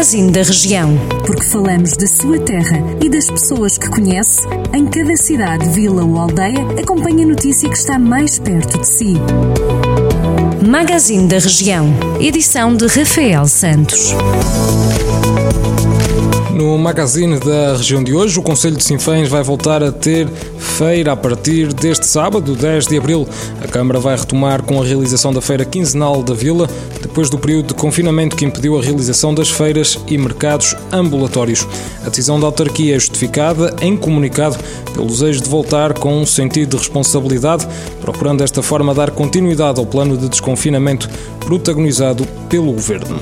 [0.00, 0.98] Magazine da Região.
[1.26, 4.40] Porque falamos da sua terra e das pessoas que conhece,
[4.72, 9.16] em cada cidade, vila ou aldeia, acompanhe a notícia que está mais perto de si.
[10.66, 11.92] Magazine da Região.
[12.18, 14.14] Edição de Rafael Santos.
[16.54, 20.26] No magazine da região de hoje, o Conselho de Sinfãs vai voltar a ter
[20.58, 23.28] feira a partir deste sábado, 10 de abril.
[23.62, 26.68] A Câmara vai retomar com a realização da feira quinzenal da Vila,
[27.10, 31.66] depois do período de confinamento que impediu a realização das feiras e mercados ambulatórios.
[32.06, 34.56] A decisão da autarquia é justificada em comunicado
[34.94, 37.66] pelo desejo de voltar com um sentido de responsabilidade,
[38.00, 41.10] procurando desta forma dar continuidade ao plano de desconfinamento
[41.40, 43.18] protagonizado pelo Governo.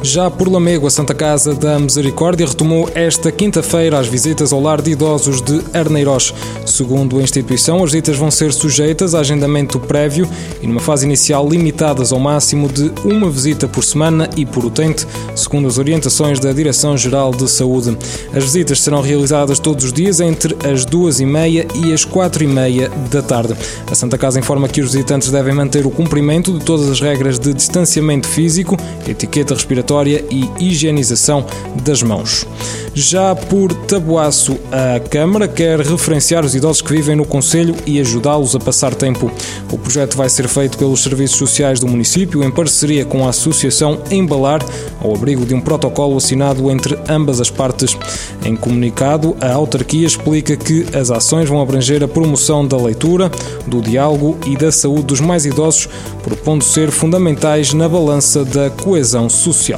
[0.00, 4.80] Já por Lamego, a Santa Casa da Misericórdia retomou esta quinta-feira as visitas ao lar
[4.80, 6.32] de idosos de Arneiroz.
[6.64, 10.28] Segundo a instituição, as visitas vão ser sujeitas a agendamento prévio
[10.62, 15.04] e, numa fase inicial, limitadas ao máximo de uma visita por semana e por utente,
[15.34, 17.98] segundo as orientações da Direção-Geral de Saúde.
[18.32, 22.44] As visitas serão realizadas todos os dias entre as duas e meia e as quatro
[22.44, 23.54] e meia da tarde.
[23.90, 27.36] A Santa Casa informa que os visitantes devem manter o cumprimento de todas as regras
[27.36, 29.87] de distanciamento físico, etiqueta respiratória
[30.30, 31.44] e higienização
[31.82, 32.46] das mãos.
[32.94, 38.56] Já por Tabuaço, a Câmara quer referenciar os idosos que vivem no Conselho e ajudá-los
[38.56, 39.30] a passar tempo.
[39.70, 44.00] O projeto vai ser feito pelos Serviços Sociais do município em parceria com a Associação
[44.10, 44.60] Embalar,
[45.00, 47.96] ao abrigo de um protocolo assinado entre ambas as partes.
[48.44, 53.30] Em comunicado, a autarquia explica que as ações vão abranger a promoção da leitura,
[53.64, 55.88] do diálogo e da saúde dos mais idosos,
[56.24, 59.77] propondo ser fundamentais na balança da coesão social.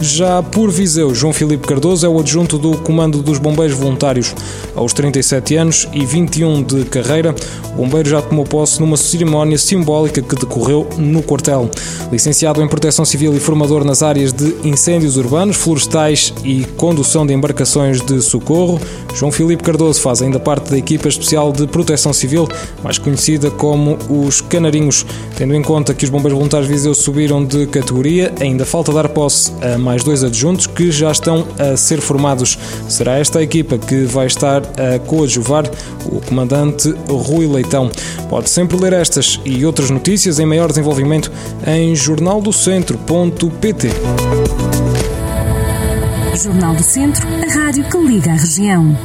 [0.00, 4.34] Já por Viseu, João Filipe Cardoso é o adjunto do Comando dos Bombeiros Voluntários.
[4.74, 7.34] Aos 37 anos e 21 de carreira,
[7.72, 11.70] o bombeiro já tomou posse numa cerimónia simbólica que decorreu no quartel.
[12.12, 17.32] Licenciado em Proteção Civil e formador nas áreas de incêndios urbanos, florestais e condução de
[17.32, 18.78] embarcações de socorro,
[19.14, 22.46] João Filipe Cardoso faz ainda parte da equipa especial de Proteção Civil,
[22.84, 25.06] mais conhecida como os Canarinhos.
[25.36, 29.52] Tendo em conta que os bombeiros voluntários Viseu subiram de categoria, ainda falta dar posse
[29.62, 32.58] a mais dois adjuntos que já estão a ser formados.
[32.88, 35.64] Será esta a equipa que vai estar a coadjuvar
[36.06, 37.88] o comandante Rui Leitão.
[38.28, 41.30] Pode sempre ler estas e outras notícias em maior desenvolvimento
[41.64, 43.90] em jornaldocentro.pt.
[46.34, 48.98] Jornal do Centro, a rádio que liga a região.